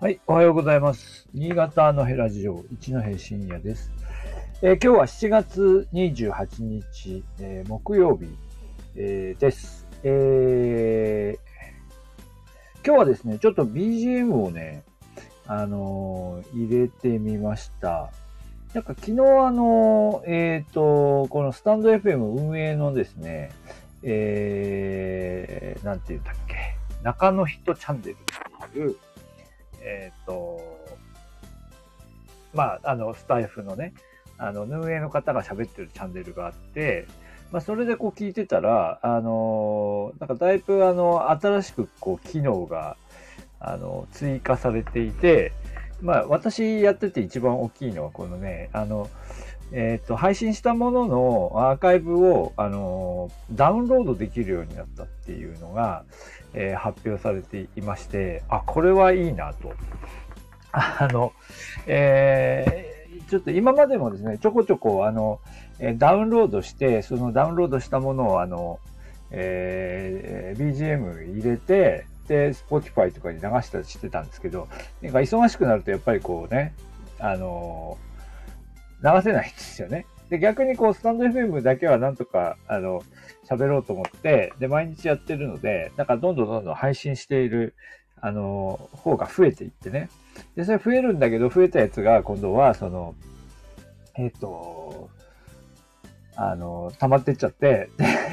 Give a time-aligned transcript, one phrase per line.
[0.00, 1.26] はい、おはようございます。
[1.34, 3.90] 新潟のヘラジオ、一戸深夜です。
[4.62, 8.28] えー今日は7月28日、えー木曜日、
[8.94, 9.88] えーです。
[10.04, 11.36] え
[12.86, 14.84] 今日はですね、ちょっと BGM をね、
[15.48, 18.12] あの入れてみました。
[18.74, 23.50] なんか昨日あのえっ、と、このスタンド FM 運営のですね、
[24.04, 28.16] えー、なんて言ったっけ、中の人チャンネルっ
[28.70, 28.96] ていう、
[29.80, 30.60] えっ、と、
[32.54, 33.94] まあ、あの、スタイフのね、
[34.38, 37.06] あの、運営の方が喋ってるチャンネルがあって、
[37.50, 42.96] まあ、それでこう聞いてたら、あのなんかだいぶあの、新しくこう、機能が、
[43.60, 45.52] あの、追加されていて、
[46.00, 49.08] まあ、私やってて一番大きいのはこのね、あの、
[49.72, 56.04] えっ、と、配信したもののアーカイブを、あのダウンロードできるようになったっていうのが、
[56.54, 59.74] えー発表されていまして、あ、これはいいなと。
[60.72, 61.32] あの、
[61.86, 62.88] えー
[63.28, 65.40] ちょっと今までもですね、ちょこちょこ、あの、
[65.96, 68.78] ダウンロードして、そのダウンロードしたものを、あの、
[69.30, 74.68] えー BGM 入れて、で、Spotify とかに流したりしてたんですけど、
[75.02, 76.74] なんか忙しくなるとやっぱりこうね、
[77.18, 77.98] あの
[79.02, 80.06] 流せないんですよね。
[80.30, 83.02] で、逆にこう、スタンド FM だけはなんとか、あの、
[83.48, 87.74] 喋ろうと思って、で、毎日やってるので、なんかどんどんどんどん配信している、
[88.20, 90.10] あの、方が増えていってね。
[90.54, 93.14] で、それ増えるんだけど、増えたやつが今度は、その、
[94.16, 95.08] えっ、と、
[96.36, 97.88] あの、溜まってっちゃって、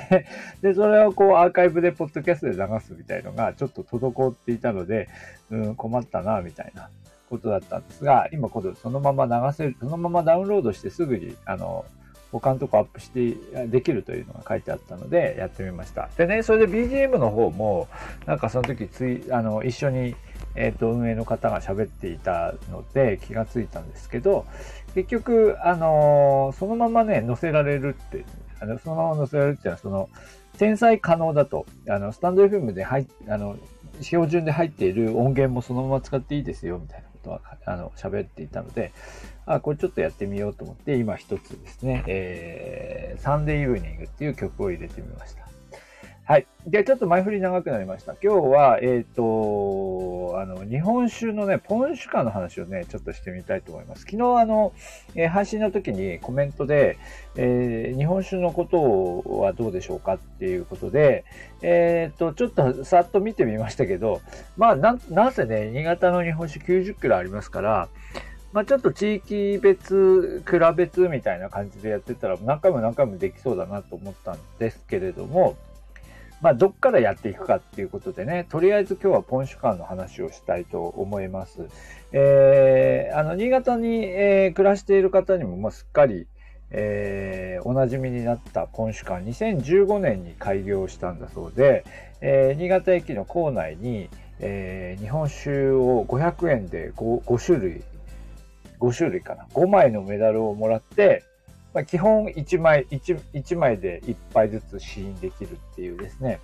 [0.09, 0.25] で、
[0.61, 5.09] でそれをこうアーカイブでポッドキャストで流すみたいのがちょっと滞っていたので、
[5.49, 6.89] うん、困ったな、みたいな
[7.29, 11.85] ことだったんですが、今今度そのまま流せる、そのままダウンロードしてすぐに、あの、
[12.31, 16.09] 他のとこアップしてできるというのが書いてあったのでやってみました。
[16.17, 17.87] でね、それで BGM の方も、
[18.25, 20.15] なんかその時つい、あの、一緒に、
[20.55, 24.45] えっ、と、運営の方が喋っていたので気がついたんですけど、
[24.93, 28.25] 結局、あのそのままね、載せられるって、
[28.59, 30.09] あのそのまま載せられるっていうのは、その、
[30.55, 33.57] 転載可能だと、あの、スタンド FM で入っあの、
[34.01, 38.91] 標準で入っている音源もそのまま使っていいですよ、みたいなとは、あの、喋っていたので、
[39.45, 45.44] あ、これちょっとやってみようと思って、今一つですね、えー、サンデーイブニングっていう曲を入れてみました。
[46.27, 46.47] はい。
[46.65, 48.13] で、ちょっと前振り長くなりました。
[48.13, 54.05] 今日は、えっ、と、あの、日本酒のね、ポン酒館の話をね、ちょっとしてみたいと思います。
[54.09, 54.73] 昨日、あの、
[55.13, 56.97] えー配信の時にコメントで、
[57.35, 61.25] えー日本酒のことはどうでしょうかっていうことで、
[61.61, 64.21] えっ、と、ちょっとさっと見てみましたけど、
[64.57, 67.87] まあ、なん、なんせね、新潟の日本酒90キロありますから、
[68.51, 75.55] まあ、ちょっと地域別、蔵別みたいな感じでやってたら何回も何回もできそうだなと思ったんですけれども、
[76.41, 81.67] まあ、どっからやっていくかっていうことでね、とりあえず今日はポン酒館の話をしたいと思います。
[82.11, 86.27] えーあの、新潟に、えー暮らしている方にも、もうすっかり、
[86.71, 91.83] えーおなじみになったポン酒館、2015年に開業したんだそうで、
[92.21, 94.09] えー新潟駅の構内に、
[94.39, 97.81] えー日本酒を500円で 5, 5種類、
[98.79, 101.23] 5種類かな、5枚のメダルをもらって、
[101.75, 106.39] まあ、基本1枚 1, 1枚で1杯ずつ試飲できるっていうですね、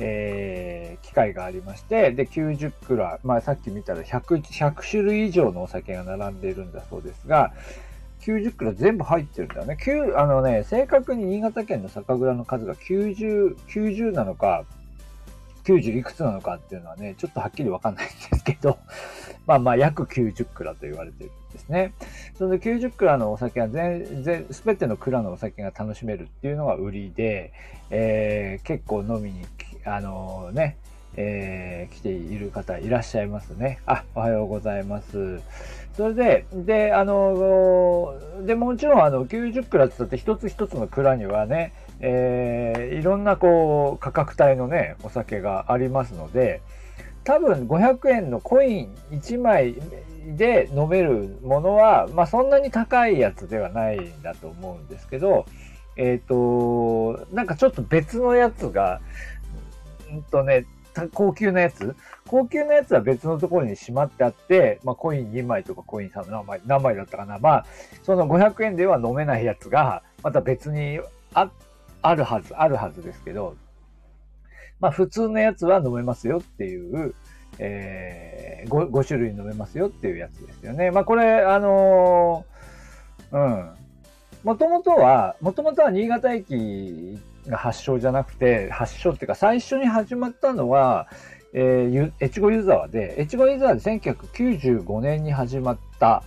[0.00, 7.52] えー機会がありまして、で、90クラ、まあさっき見たら 100, 100種類以上のお酒が並んでいるんだそうですが、
[8.20, 9.78] 90クラ全部入ってるんだよね。
[9.80, 14.64] 9あのね、正確に新潟県の酒蔵の数が90、90なのか、
[15.64, 18.78] 90いくつなのかっていうのはね、ちょっとはっきりわかんないんですけど、
[19.46, 21.92] まあまあ約90クラと言われてるんですね。
[22.38, 27.52] その90クラのお酒が全然、すべての蔵のお酒が楽しめるっていうのが売りで、
[27.90, 29.44] えー結構飲みに、
[29.84, 30.76] あのね、
[31.16, 33.80] えー来ている方いらっしゃいますね。
[33.86, 35.40] あ、おはようございます。
[35.96, 38.14] それで、で、あの、
[38.46, 46.60] で、もちろん、あの、90蔵って言ったって一つ一つの蔵にはね、えーいろんなこう、価格帯のね、お酒がありますので、
[47.24, 49.74] 多分500円のコイン1枚
[50.36, 55.46] で飲めるものは、まあそんなに高いやつではないんだと思うんですけど、
[55.96, 59.00] えっ、と、なんかちょっと別のやつが、
[60.10, 60.66] うんとね、
[61.12, 61.94] 高級なやつ？
[62.26, 67.38] 高級なやつは別のところにしまってあって、まあコイン2枚とかコイン3枚、何枚だったかな。
[67.38, 67.66] まあ、
[68.02, 71.00] その500円では飲めないやつが、また別に
[71.32, 71.69] あって、
[72.02, 73.56] あるはず、あるはずですけど、
[74.80, 77.14] まあ普通のやつは飲めますよっていう、
[77.58, 80.90] えー、5, 種類飲めますよっていうやつですよね。
[80.90, 82.50] まあこれ、あのー
[83.32, 83.70] うん。
[84.42, 91.08] もともとは、もともとは新潟駅が発祥じゃなくて、発祥っていうか最初に始まったのは、
[91.52, 96.22] えー、越後湯沢で、越後湯沢で1995年に始まった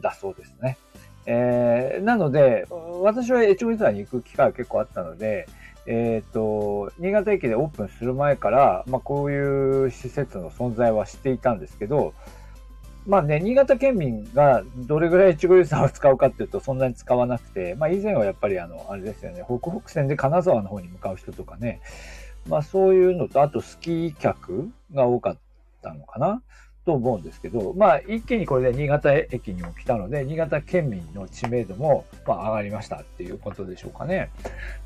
[0.00, 0.78] だそうですね。
[1.26, 2.66] えー、なので、
[3.02, 5.48] 私は越後湯沢に行く機会が結構あったので、
[5.86, 12.14] えっ、ー、と、新潟駅でオープンする前から、まあ、こういう施設の存在は知っていたんですけど、
[13.06, 21.82] まあね、新潟県民がどれぐらい越後湯沢を使うかっていうとそんなに使わなくて、まあ以前はやっぱりあの、あれですよね、北北線で金沢の方に向かう人とかね、
[22.48, 25.38] まあそういうのと、あとスキー客が多かっ
[25.82, 26.42] たのかな。
[26.84, 34.30] と思うんですけど、まあ、一気にこれで新潟駅にも来たので、新潟県民の知名度も、まあ、上がりましたっていうことでしょうかね。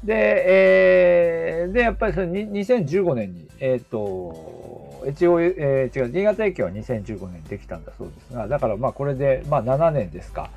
[0.05, 10.51] で、えー、で、やっぱりそれ2015年に、えっ、ー、と、一応、えー、違う、新潟駅は2015年にできたんだそうですが、だからまあこれで、まあ7年ですか、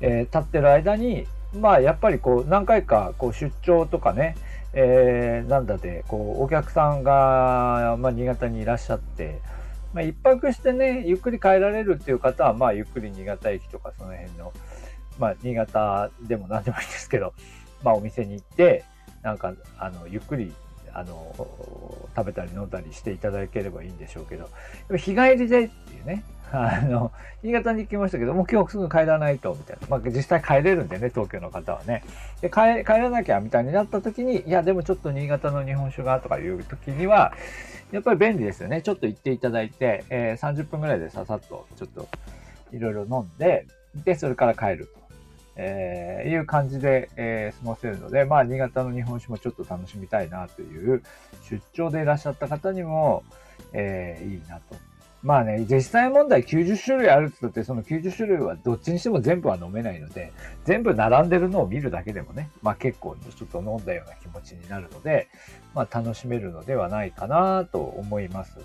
[0.00, 4.36] えー、経ってる間に、まあやっぱりこう何回かこう出張とかね、
[4.72, 9.40] えー、なんだで、こうお客さんが、まあ、新潟にいらっしゃって、
[9.96, 14.52] まあ、一泊してね、ゆっくり帰られるっていう方は、まあ、ゆっくり新潟駅とかその辺の、
[15.18, 17.32] まあ、新潟でも何でもいいんですけど、
[17.82, 18.84] まあ、お店に行って、
[19.22, 20.52] なんか、あの、ゆっくり、
[20.92, 21.34] あの、
[22.14, 24.50] 食べたり飲んだりしていただければいいんでしょうけど、
[24.98, 27.12] 日帰りでっていうね、あの、
[27.42, 29.86] 新潟に行きましたけど、もう今日すぐ帰らないと、みたいな。
[29.88, 32.04] まあ、実際帰れるんでね、東京の方はね。
[32.40, 37.32] で、帰、らなきゃ、みたいになった時に、いや、でもちょっと新潟の日本酒が、とかいう時には、
[37.92, 38.82] やっぱり便利ですよね。
[38.82, 42.08] ちょっと行っていただいて、えー、30分ぐらいでささっと、ちょっと、
[42.72, 43.66] いろいろ飲んで、
[44.04, 45.06] で、それから帰ると。
[45.58, 51.02] えー、いう感じで、えー、過ごせるので、まあ、新潟の日本酒もちょっと楽しみたいなという、
[51.48, 53.24] 出張でいらっしゃった方にも、
[53.72, 54.76] えー、いいなと
[55.26, 60.32] まあね、実際問題90種類あるって言って、その90種類はどっちにしても全部は飲めないので、
[60.64, 65.26] 全部並んでるのを見るだけでもね、まあ結構ちょっと飲んだような気持ちになるので、
[65.74, 68.60] まあ楽しめるのではないかなと思います。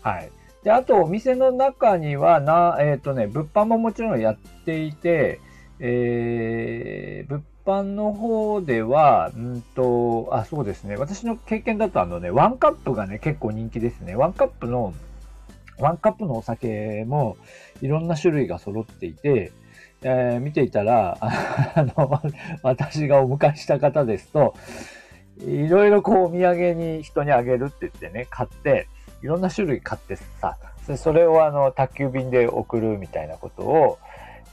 [0.00, 0.32] はい。
[0.64, 5.38] で、あとお店の中にはな、えっ、ー、とね、物販ももちろんやっていて、
[5.78, 10.96] えー、物販の方では、うんと、あ、そうですね。
[10.96, 14.16] 私の経験だとあのね、ワンカップがね、結構人気ですね。
[14.16, 14.92] ワンカップの
[15.82, 17.36] ワンカップのお酒も
[17.80, 19.50] いろんな種類が揃っていて、
[20.02, 22.22] えー、見ていたら、 あの、
[22.62, 24.54] 私がお迎えした方ですと、
[25.40, 28.86] いろいろこうお土産に人にあげるって言ってね、買って、
[29.22, 30.56] いろんな種類買ってさ、
[30.96, 33.98] それをあの、宅急便で送るみたいなことを、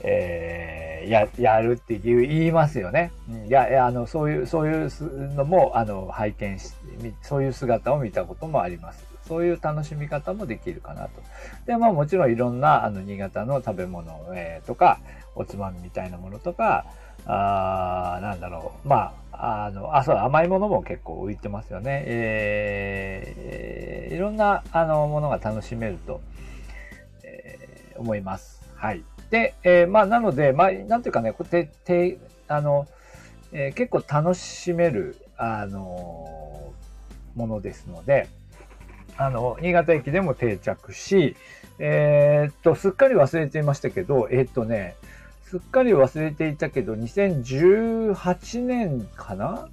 [0.02, 3.12] えー、や、やるっていう言いますよね。
[3.48, 4.90] いや、いや、あの、そういう、そういう
[5.36, 6.74] のも、あの、拝見し、
[7.22, 9.04] そういう姿を見たこともあります。
[9.30, 11.12] そういう楽しみ方もできるかなと。
[11.66, 15.00] で、まあもちろんいろんな、あの、新潟の食べ物、えー、とか、
[15.36, 16.86] おつまみみたいなものとか、
[17.26, 22.04] あなんだろう、まあ、あの、あ、そう、甘いものも結構浮いてますよね。
[22.08, 26.22] えー、いろんな、あの、ものが楽しめると、
[27.24, 28.64] えー、思います。
[28.76, 29.04] はい。
[29.30, 32.18] で、えー、まあ、なので、まあ、なんていうかね、こうて、て、
[32.48, 32.88] あの、
[33.52, 36.74] えー、結構楽しめる、あの
[37.34, 38.28] ものですので、
[39.18, 41.36] あの、新潟駅でも定着し、
[41.80, 44.96] えー、っと、すっかり忘れていましたけど、えー、っとね、
[45.44, 49.68] すっかり忘れていたけど、2018年かな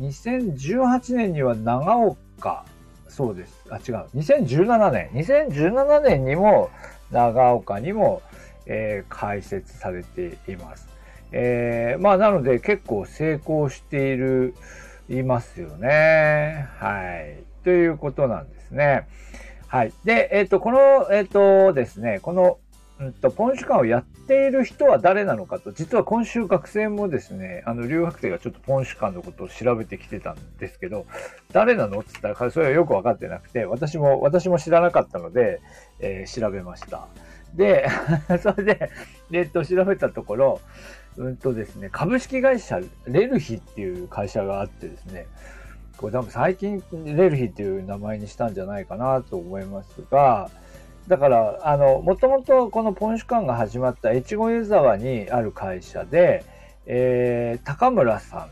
[0.00, 2.64] ?2018 年には長岡、
[3.08, 3.64] そうです。
[3.70, 4.06] あ、違う。
[4.16, 5.10] 2017年。
[5.10, 6.70] 2017年にも
[7.10, 8.22] 長岡にも
[8.72, 10.88] えー、開設されています。
[11.32, 14.54] えー、まあ、なので結構成功している、
[15.08, 16.68] いますよね。
[16.78, 17.42] はい。
[17.64, 19.08] ということなんですね。
[19.68, 19.92] はい。
[20.04, 22.58] で、えっ、ー、と、この、えっ、ー、とですね、この、
[23.00, 31.06] うんと、ポンシュ館をやっている人は誰なのかと、実は今週学生もですね、あの、留学生がちょっとポンシュ館のことを調べてきてたんですけど、
[31.52, 35.62] 誰なのって言ったら、それはよくわかってなくて、私も、私も知らなかったので、
[35.98, 37.06] えー、調べました。
[37.54, 37.88] で、
[38.42, 38.90] それで、
[39.32, 40.60] えっと、調べたところ、
[41.16, 45.26] うんとですね、株式会社レルヒっていう会社があってですね、
[46.00, 50.50] これ多分最近レルヒっていう名前にしたんじゃないかなと思いますが、
[51.08, 56.42] だから、あの、もともとこのポンシュ館が始まった越後湯沢にある会社で、
[56.86, 58.48] えー、高村さ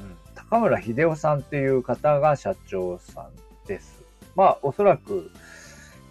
[0.00, 4.00] ん、うん、高村秀夫さんっていう方が社長さんです。
[4.36, 5.32] まあ、おそらく、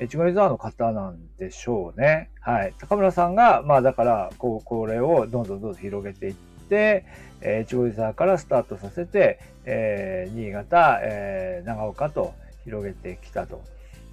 [0.02, 2.32] 越後湯沢の方なんでしょうね。
[2.42, 2.74] はい。
[2.80, 13.62] 高村さんが、まあだから、こう、これをどんどんどんどん広げていって、えー、越後湯沢からスタートさせて、えー、新潟、えー、長岡と広げてきたと、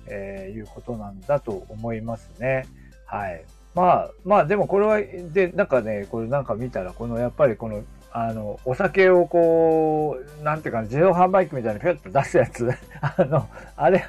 [0.07, 2.67] えー、いうことなんだと思いますね。
[3.07, 3.45] はい。
[3.75, 12.69] まあ、まあでもこれは、で、なんかね、これなんか見たら、このやっぱりこの、あの、お酒をこう、なんていうか、自動販売機みたいにピュッと出すやつ、
[13.01, 14.05] あの、あれ、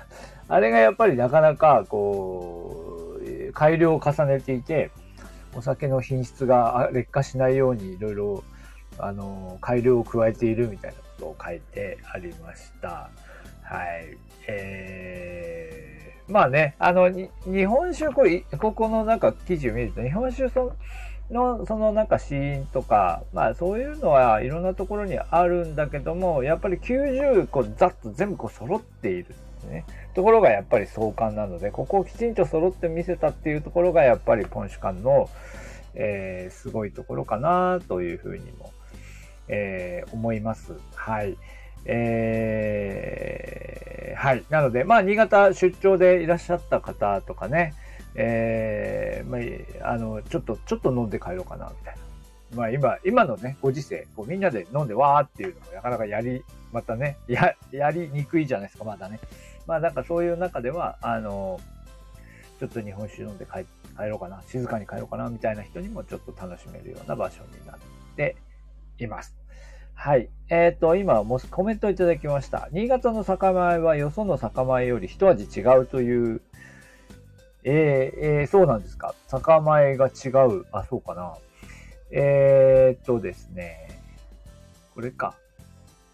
[0.48, 4.90] あれがやっぱりなかなか、こう、改良を重ねていて、
[5.56, 8.44] お酒の品質が劣化しないようにいろいろ、
[8.98, 13.10] あの、改良を加えているみたいなことを書いてありました。
[13.64, 14.18] はい。
[14.48, 17.30] えー、まあね、あの、日
[17.66, 20.76] 本酒、これ、ここのなんか記事を見ると、日本酒その
[21.32, 29.36] の、そのなんか死因とか、まあそういうのはいろんなところにあるんだけども、やっぱり90個ざっと全部こう揃っている
[29.70, 29.86] ね。
[30.14, 35.30] ところがやっぱり相関なので、ここをきちんと揃って見せたっていうところがやっぱりポンシュ館の、
[35.96, 38.72] えー、すごいところかなというふうにも、
[39.48, 40.74] えー、思います。
[40.96, 41.38] はい。
[41.86, 44.44] えー、はい。
[44.50, 47.74] なので、まあ、新潟出張でいらっしゃった方とかね、
[48.16, 49.38] えー、ま
[49.88, 52.58] あ、あの、ちょっと、ちょっと飲んで帰ろうかな、みたいな。
[52.58, 59.20] まあ、今、今のね、ご時世、こうみんなで飲んでわーっていうのもなかなかやり、またね、や、やりにくいじゃないですか、まだね。
[59.68, 61.60] まあ、なんかそういう中では、あの、
[62.60, 67.78] ちょっと日本酒飲んで帰帰ろうかな、静かに帰ろうかな、みたいな人にもちょっと楽しめるような場所になっ
[68.16, 68.36] て
[69.00, 69.36] います。
[69.94, 70.30] はい。
[70.50, 72.70] えっ、ー、と、今、もコメントいただきました。
[72.72, 76.42] 新潟の酒米はよその酒米より一味違うという、
[77.64, 79.16] えー、えー、そうなんですか？
[79.28, 80.66] 酒米が違う。
[80.72, 81.34] あ、そうかな。
[82.12, 84.02] えー、っとですね。
[84.96, 85.36] これか。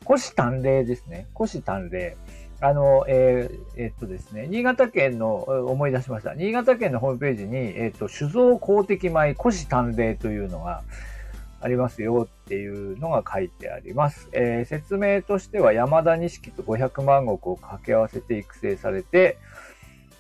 [0.08, 1.28] 古紙淡麗ですね。
[1.36, 2.16] 古紙淡麗。
[2.62, 6.34] あの、えー、えー、っとですね、新潟県の、思い出しました。
[6.34, 10.84] 新潟県のホームページに、えー、っと、酒造公的米古紙淡麗というのが、
[11.62, 14.30] ありますよっていうのが書いてあります。
[14.34, 19.38] えー、説明としては山田錦と500万石を掛け合わせて育成されて、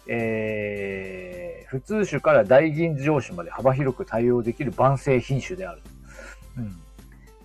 [0.07, 5.81] えー、普通種から大吟醸種まで幅広く対応できる万世品種である。
[6.57, 6.81] うん。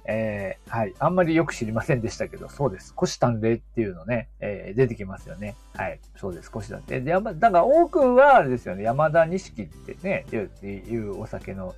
[0.06, 0.94] えー、はい。
[0.98, 2.94] あんまりよく知りませんでしたけど、そうです。
[2.94, 5.56] 虎視眈麗っていうのね、えー、出てきますよね。
[5.74, 6.00] はい。
[6.16, 6.50] そうです。
[6.50, 7.00] 虎視眈麗。
[7.00, 11.74] で、やだから多くはあれですよね、山田錦ってね、いうお酒の、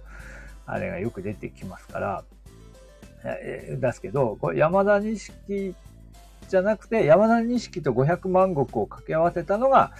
[0.67, 2.25] あれがよく出てきますから、
[3.25, 5.75] えー、出すけど、これ山田錦
[6.49, 9.93] じゃなくて、山田錦と500万石を掛け合わせたのが、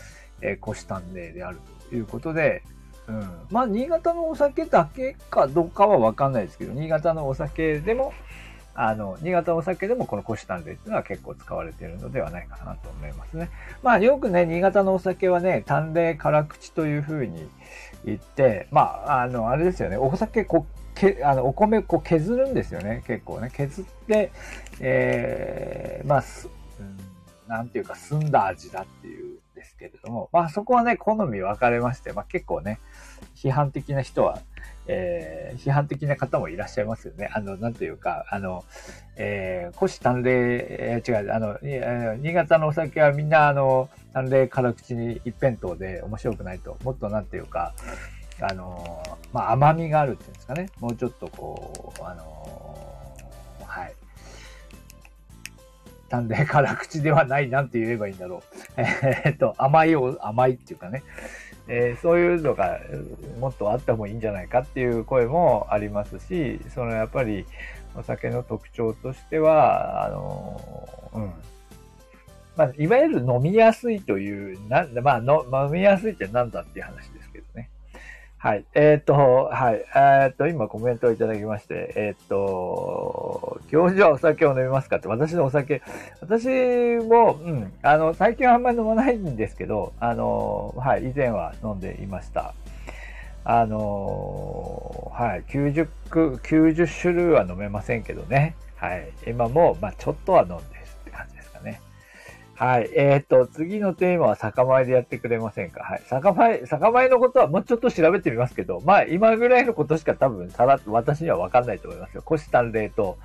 [0.43, 1.59] えー、虎視眈麗である
[1.89, 2.63] ということで、
[3.09, 3.31] うん。
[3.51, 8.13] まあ、新潟のお酒だけかどうかはわかんないですけど、新潟のお酒でも、
[8.75, 13.51] あの、新潟のお酒でもこの虎視眈麗っていうのは結構使われているのではないかなと思いますね。
[13.83, 17.49] まあ、よくね、新潟のお酒はね、淡麗辛口というふうに
[18.05, 23.51] 言って、まあ、あの、あれですよね、お酒こけあのお米こう削るんですよね、結構ね。
[23.53, 24.31] 削って、
[24.81, 26.25] えー、まあ、
[26.81, 26.99] うん、
[27.49, 32.81] なんていうか、澄んだ味だっていうですけれども、まあそこはね、好み分かれまして、まあ結構ね、
[33.37, 34.41] 批判的な人は、
[34.87, 37.31] えー、批判的な方もいらっしゃいますよね。
[37.33, 38.65] あの、なんというか、あの、
[39.17, 47.75] えー、虎視眈麗、違う、あの、えー、新潟のお酒はみんな、あの、淡麗辛口に一辺倒で面白くないと、もっとなんていうか、
[48.41, 49.03] あの、
[49.33, 50.69] まあ甘みがあるっていうんですかね。
[50.81, 52.92] もうちょっとこう、あの、
[56.13, 58.43] 淡麗 辛口ではないなんて言えばいいんだろう。
[59.25, 61.03] えっと、甘いを、甘いっていうかね、
[61.69, 62.81] えー、そういうのが
[63.41, 67.47] もっとあった方がいいんじゃないかっていう声もありますし、そのやっぱり
[67.97, 70.61] お酒の特徴としては、あの、
[71.15, 71.33] うん。
[72.57, 77.71] まあ、いわゆる飲みやすいという、なまあの、飲みやすいってなんだっていう話ですけどね。
[78.43, 78.65] はい。
[78.75, 79.85] えっ、と、はい。
[79.95, 85.81] えっ、と、今コメントをいただきまして、えっ、ー、と、教授はお酒を飲みますかって、私のお酒、
[86.21, 86.49] 私
[87.07, 92.53] も、うん、あの、最近はあんまり飲まないんですけど、あの、はい、以前は飲んでいました。
[93.45, 98.57] あの、はい、90、90種類は飲めませんけどね。
[98.75, 99.09] はい。
[99.25, 100.82] 今も、まあちょっとは飲んで
[102.55, 102.91] はい。
[102.95, 105.83] えっ、と、次のテーマは酒米でやってくれませんか？
[105.83, 106.03] はい。
[106.07, 112.23] 酒米、酒米のことはもうちょっと調べてみますけど、まあ、今ぐらいのことしか多分、さら私にはわかんないと思いますよ。
[112.23, 113.19] 虎視眈麗と、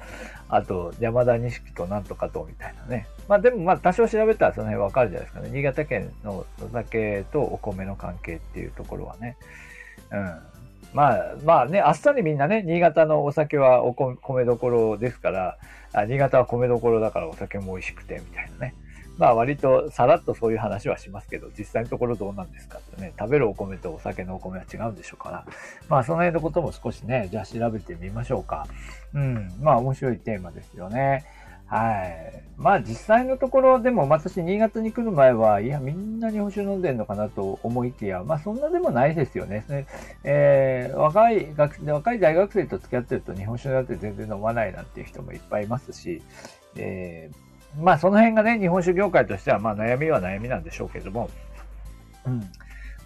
[0.50, 3.06] あと、山田錦となんとかと、みたいなね。
[3.28, 5.50] まあ、でも、まあ、多少調べたらその辺わかるじゃないですかね。
[5.52, 9.38] 新潟県のお酒とお米の関係っていうところはね。
[10.12, 10.40] うん。
[10.94, 15.58] まあ、まあね、あっさりみんなね、新潟のお酒はお米どころですから、
[15.94, 18.74] あ新潟は米どころだからお酒も美味しくて、みたいなね。
[19.18, 25.46] まあ割とさらっとそういう話はしますけど、実際のところどうなんですかってね、食べるお米とお酒のお米は違うんでしょうから、
[25.90, 28.68] まあその辺のことも少しね、じゃあ調べてみましょうか。
[29.14, 31.26] うん、まあ面白いテーマですよね。
[31.66, 32.44] はい。
[32.56, 39.66] まあ実際のところでも私新潟に来る前は、いやみんな日本酒飲んでんのかなと思いきや、まあそんなでもないですよね。
[40.24, 46.22] えー、若い学若い大学生と付き合ってると日本酒だって全然飲まないなんていう人もいっぱいいますし、
[46.78, 47.47] えー
[47.80, 51.30] まあその辺がね、日本酒業界としてはまあ悩みは悩みなんでしょうけれども、
[52.26, 52.40] うん。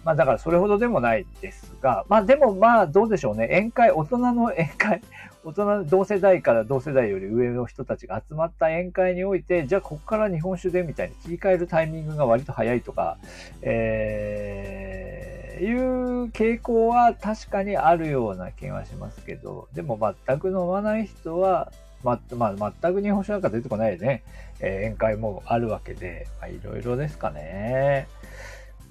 [0.04, 3.44] まあだからそれほどでもないですが、まあでもまあどうでしょうね。
[3.44, 5.02] 宴会、大人の宴会、
[5.44, 13.18] 大人、同世代から同世代より上の人たちが集まった宴会において、じゃあここから日本酒でみたいに切り替えるタイミングが割と早いとか、
[13.62, 21.70] えー、いう傾向は確かにあるような気がしますけど、でも全く飲まない人は、
[22.04, 24.22] ま、まあ、全く日本酒なんか出てこないね、
[24.60, 28.08] えー、宴会もあるわけで、まあ、いろいろですかね。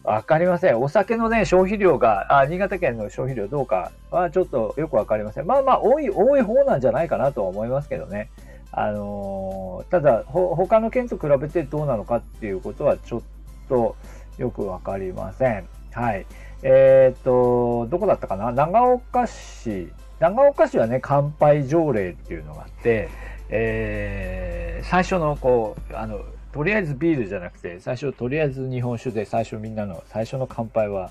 [0.04, 0.82] わかりません。
[0.82, 5.46] お酒のね、消費量が、あ、新潟県の消費量どうかはちょっとよくわかりません。
[5.46, 8.30] まあまあ、多い、多い方なんじゃないかなとは思いますけどね。
[8.72, 13.22] あのー、ただ、ほ、他の県と比べてどうなのかっていうことはちょっ
[13.70, 13.96] と
[14.38, 15.68] よくわかりません。
[15.92, 16.26] はい。
[16.64, 18.52] えっ、と、どこだったかな？
[18.52, 19.92] 長岡市。
[20.22, 23.10] 長岡市はね、乾杯条例っていうのがあって、
[23.50, 26.22] えー、最初のこう、あの、
[26.54, 31.10] とりあえずビールじゃなくて、最初とりあえず日本酒で最初みんなの最初の乾杯は、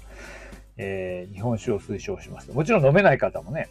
[0.76, 2.52] えー、日本酒を推奨します。
[2.52, 3.68] もちろん飲めない方もね、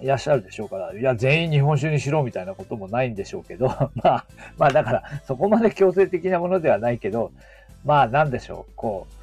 [0.00, 3.66] いらっしゃるでしょうから、いや、全員日本酒にしろみたいなこともないんでしょうけど、
[3.96, 4.24] まあ、
[4.56, 7.32] まあだから、そこまで強制的なものではないけど、
[7.84, 9.17] まあなんでしょう、こう、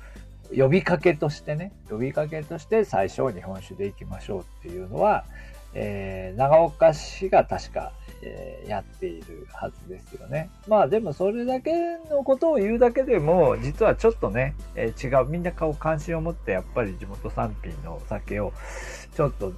[0.55, 5.25] 呼びかけとしてね、呼びかけとして最初日本酒で行きましょうっていうのは、
[5.73, 10.49] えー、長岡市が確かえー、やっているはずですよね。
[10.67, 11.73] まあでもそれだけ
[12.09, 15.29] のことを言うだけでも、実はちょっとね、えー、違う。
[15.29, 18.53] みんな顔関心を持ってやっぱり地元産品のお酒を
[19.15, 19.53] ちょっと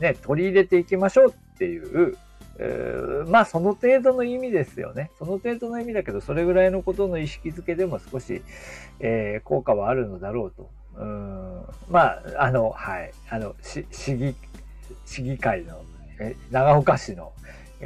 [0.00, 2.16] ね、取り入れていきましょうっていう、
[2.58, 5.10] え、まあその程度の意味ですよね。
[5.18, 8.42] その程度の意味だけど、それぐらいのことの意識づけでも少し、
[9.00, 10.70] えー、効果はあるのだろうと。
[10.96, 13.12] うんまあ、あの、はい。
[13.28, 13.84] あの、市
[14.16, 14.34] 議、
[15.04, 15.82] 市議会の、
[16.18, 17.32] え長岡市の、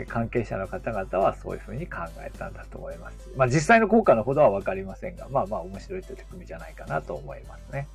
[0.07, 3.29] 関係者の方々はそういうふうに考えたんだと思います。
[3.37, 7.89] まあ実際の効果のほどはわかりませんが、まあまあ面白い取り組みじゃないかなと思いますね。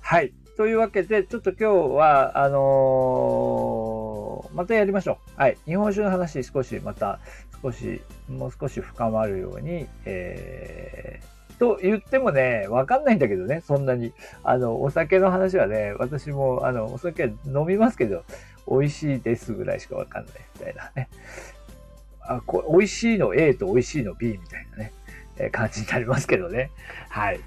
[0.00, 0.32] はい。
[0.56, 5.40] というわけで、ちょっと今日は、あのー、またやりましょう。
[5.40, 5.58] はい。
[5.66, 7.18] 日本酒の話少し、また
[7.62, 14.12] 少し、もう少し深まるように、えー、と言ってもね、わかんないんだけどね、そんなに。
[14.44, 18.22] あの、お酒の話はね、私も、あの、お酒飲みますけど、
[18.68, 21.08] 美味しいですぐらいしかわかんないみたいなね。
[22.26, 24.92] あこ美味しいの A と美味しいの B みたいなね、
[25.36, 26.70] えー、感じになりますけどね。
[27.10, 27.40] はい。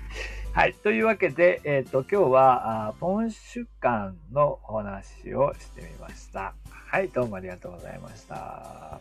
[0.58, 0.74] はい。
[0.74, 6.56] というわけで、えっ、ー、と、今日は、あポンシュ館のお話をしてみました。
[6.72, 7.10] はい。
[7.10, 9.00] どうもありがとうございました。